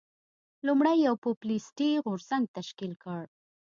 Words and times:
لومړی 0.67 0.97
یو 1.07 1.15
پوپلیستي 1.23 1.89
غورځنګ 2.05 2.43
تشکیل 2.57 2.93
کړ. 3.03 3.21